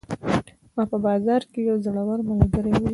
[0.75, 2.89] ما په بازار کې یو زوړ ملګری ولید